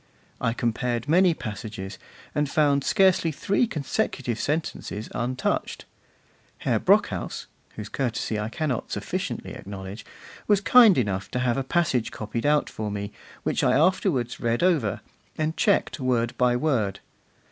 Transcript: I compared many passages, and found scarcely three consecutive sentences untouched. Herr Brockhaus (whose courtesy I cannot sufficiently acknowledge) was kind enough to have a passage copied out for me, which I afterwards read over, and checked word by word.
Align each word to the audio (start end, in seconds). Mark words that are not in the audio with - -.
I 0.41 0.53
compared 0.53 1.07
many 1.07 1.35
passages, 1.35 1.99
and 2.33 2.49
found 2.49 2.83
scarcely 2.83 3.31
three 3.31 3.67
consecutive 3.67 4.39
sentences 4.39 5.09
untouched. 5.13 5.85
Herr 6.61 6.79
Brockhaus 6.79 7.45
(whose 7.75 7.87
courtesy 7.87 8.39
I 8.39 8.49
cannot 8.49 8.91
sufficiently 8.91 9.53
acknowledge) 9.53 10.03
was 10.47 10.59
kind 10.59 10.97
enough 10.97 11.29
to 11.29 11.39
have 11.41 11.55
a 11.57 11.63
passage 11.63 12.09
copied 12.09 12.47
out 12.47 12.67
for 12.67 12.89
me, 12.89 13.11
which 13.43 13.63
I 13.63 13.73
afterwards 13.77 14.39
read 14.39 14.63
over, 14.63 15.01
and 15.37 15.55
checked 15.55 15.99
word 15.99 16.35
by 16.35 16.55
word. 16.55 16.99